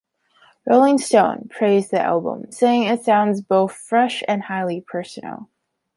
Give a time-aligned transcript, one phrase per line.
[0.65, 5.47] "Rolling Stone" praised the album, saying it "sounds both fresh and highly personal.